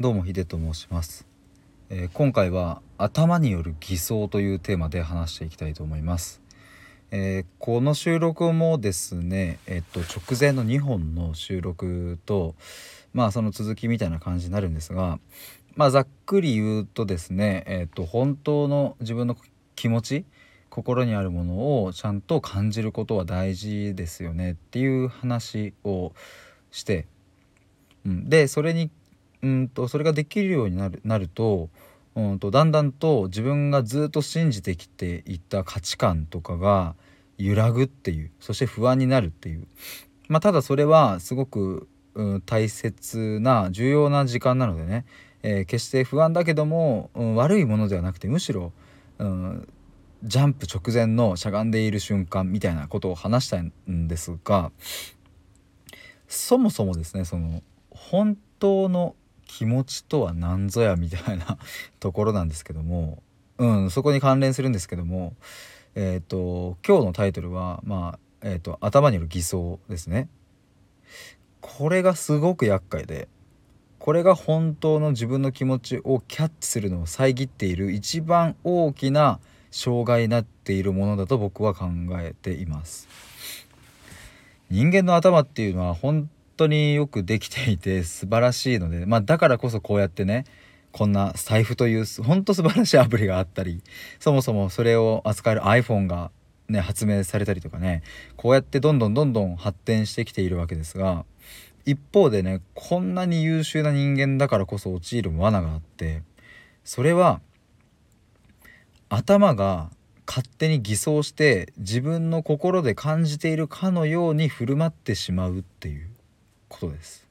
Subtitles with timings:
[0.00, 1.24] どうもヒデと申します、
[1.88, 6.42] えー、今回は頭による偽装というテーマで話していきたいと思います、
[7.12, 12.56] えー、この収録もですねえっと直前の2本の収録と
[13.12, 15.20] まあその続きみたいな感じになるんですが
[15.76, 19.36] まあざっくり言うとですねえっと本当の自分の
[19.76, 20.24] 気持ち
[20.70, 26.10] 心にあるものをちゃんと感じることは大事ですよねっていう話を
[26.72, 27.06] して、
[28.04, 28.90] うん、でそれに
[29.44, 31.68] うんとそれができるようになるなると,、
[32.16, 36.94] うんとだんだんと自分がずっと信じてきていた価値観とかが
[37.36, 39.66] 揺らぐっていうそして不安になるっていう、
[40.28, 45.04] まあ、ただそれはすごく、うん、大切な重要な時間なのでね、
[45.42, 48.72] えー、決して不安だけども、うん、悪いものではなくてむしろ、
[49.18, 49.68] うん、
[50.22, 54.72] ジャンプ直前のしゃがんでいる瞬間みたいなことを話したいんですが
[56.28, 61.58] そもそもですねその本当の気持ちとは何ぞやみたいな
[62.00, 63.22] ところなんですけども、
[63.58, 65.34] うん、そこに関連するんですけども
[65.94, 70.28] えっ、ー、と今日のタイトルはまあえっ、ー、と頭による偽装ですね。
[71.60, 73.26] これがすごく厄介で
[73.98, 79.40] これが本当の自分の気持ちをキャッチするのを遮っている一番大きな
[79.70, 81.86] 障害になっているものだと僕は考
[82.20, 83.08] えています
[84.70, 90.44] 人間の頭っていうのは本当によくできていて素晴らしいので、まあ、だからこそこうやってね
[90.92, 93.82] こんな財布という本当素晴らしいアプリがあったり
[94.20, 96.30] そもそもそれを扱える iPhone が
[96.68, 98.02] ね発明されたりとかね
[98.36, 101.24] こうやってどんどんどんどん発展してきているわけですが
[101.84, 106.22] 一方でねこんなに優秀な人間だからこそ陥る罠があって
[106.84, 107.40] それは
[109.08, 109.90] 頭が
[110.26, 116.13] 勝手に偽装して自分の心で感じているかのように振る舞ってしまうっていう。
[116.86, 117.26] ことです。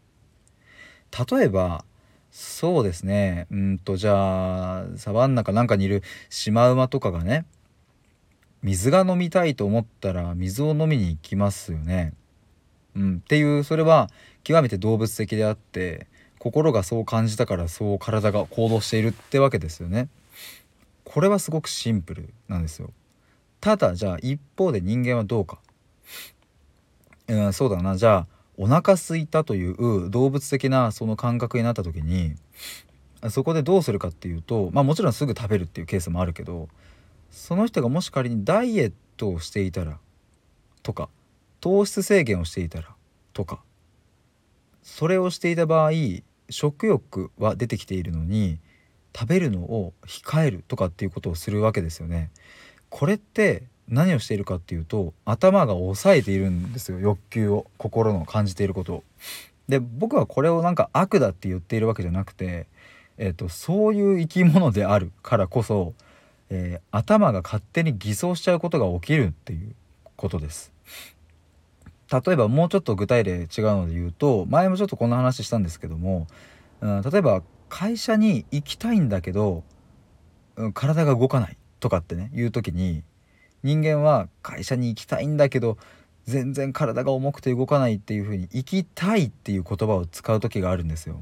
[1.32, 1.86] 例えば
[2.32, 7.46] そうですねうんとじゃあサバンナかなんかにいるシマウマとかがね
[8.64, 12.14] 水が飲みたいと思ったら水を飲みに行きますよね。
[12.96, 14.09] うん、っていうそれは
[14.44, 16.08] 極めて動物的であって
[16.40, 20.09] 心がそう感じたからそう体が行動しているってわけですよね。
[21.03, 22.91] これはすごくシンプルなんですよ
[23.62, 25.59] ただじゃあ一方で人間はどうか、
[27.28, 28.28] うん、そうだなじゃあ
[28.58, 32.36] お腹すいたという動物的なその感覚になった時に
[33.30, 36.69] そこでどうするかっていうとまあもちろんすぐ食べるっていうケースもあるけど
[37.31, 39.97] その人がもし仮にダイエットをしていたら
[40.84, 41.09] とか
[41.62, 42.90] 糖質制限をしていたら
[43.34, 43.62] とか
[44.81, 45.91] それをしていた場合
[46.50, 48.59] 食欲は出てきているのに
[49.16, 52.31] 食べるのを控えるとかっていうことをするわけですよね。
[52.90, 59.04] これって何をしているかっていうと頭が抑えているんですよ欲求を心の感じていることを。
[59.70, 62.68] で僕はこれをなんか悪だって言っているわけじゃなくて、
[63.18, 65.94] えーと、そういう生き物であるからこそ、
[66.50, 69.74] えー、頭が勝手に偽装しちゃうことが起きるっていう
[70.18, 70.74] ことです。
[72.12, 76.28] 例えばもうちょっと具体例違うので言うと前もちょっとこんな話したんですけども、
[76.82, 79.64] うん、例えば会社に行きたいんだけど、
[80.58, 83.02] うん、体が動かないとかってね言う時に
[83.63, 85.78] 人間は会社に行きたいんだけど
[86.25, 91.22] 全然体が重くて動かないっていう風に行きたいっていう言葉を使う時があるんですよ。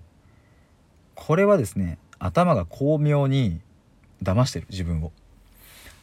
[1.16, 3.62] これはですね頭が巧妙に
[4.24, 5.12] 騙してる自分を。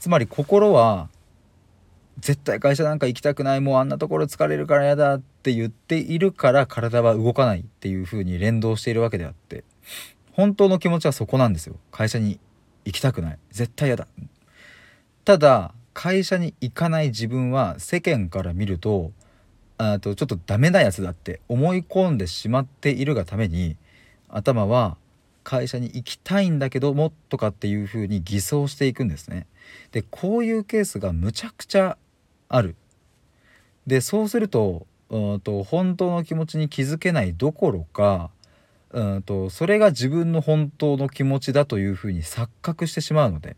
[0.01, 1.09] つまり心は
[2.21, 9.65] 絶対会社なんか行きたくないもうあんなところ疲れるから嫌だって言っているから体は動かないっていう風に連動しているわけであって
[10.33, 12.41] 本当の気持ちはそこなんですよ会社に
[12.85, 14.09] 行きたくない絶対嫌だ
[15.25, 19.11] ただ会社に行かない自分は世間から見ると
[19.79, 23.77] あとちょっとダメなやつだって思い込んでしまっているがために
[24.29, 24.97] 頭は
[25.43, 29.49] 会社に行きたいんだけどもとかっていう風に偽装していくんですね。
[29.91, 31.99] でこういうケースがむちゃくちゃ
[32.49, 32.77] ある。
[33.89, 38.31] でそうするとうんと本当の気持ちに気づけないどころか
[38.91, 43.57] うんとそれが自分の本当の気持ちだというふうに錯覚してしまうので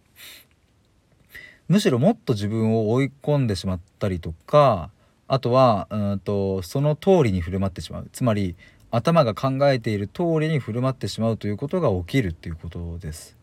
[1.71, 4.91] むしろもっと自分を追い込んでしまったりとか
[5.29, 8.09] あとはうんとその通りに振る舞ってしまう。
[8.13, 8.57] つまり
[8.91, 13.37] 頭が考えている通りに振る舞ってしまうということが起きるっていうことです。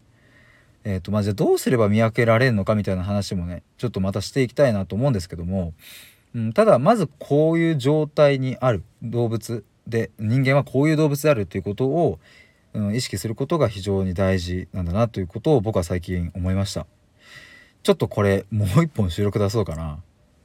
[0.84, 5.74] えーとまあ、じゃあどうすれば見分けられるのかみたいな話もねちょっとまたしていきたいなと思うんですけども、
[6.36, 8.84] うん、ただまずこういう状態にある。
[9.04, 12.20] 動物で人間はこういう動物であるということを、
[12.74, 16.88] うん、意識することが非常に大事なんだなということを僕は最近思いました。
[17.88, 20.00] ちょっとこれもう一本収録出そうかな。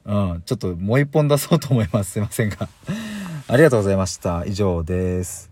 [0.05, 2.13] うんちょっともう一本出そうと思います。
[2.13, 2.69] すいませんが。
[3.49, 4.45] ありがとうございました。
[4.47, 5.52] 以上です。